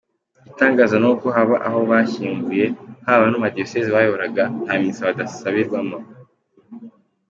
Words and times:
Igitangaza 0.39 0.95
n’uko 0.99 1.25
haba 1.35 1.55
aho 1.67 1.79
bashyinguye, 1.91 2.65
haba 3.05 3.23
no 3.27 3.35
mu 3.37 3.43
madiyosezi 3.43 3.89
bayoboraga 3.95 4.43
nta 4.63 4.73
misa 4.81 5.07
basabirwamo. 5.17 5.97